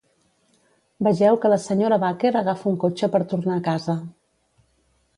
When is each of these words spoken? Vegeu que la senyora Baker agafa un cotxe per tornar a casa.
Vegeu 1.07 1.37
que 1.43 1.51
la 1.53 1.59
senyora 1.67 2.01
Baker 2.05 2.33
agafa 2.41 2.69
un 2.75 2.81
cotxe 2.87 3.13
per 3.17 3.25
tornar 3.35 3.59
a 3.61 3.63
casa. 3.73 4.01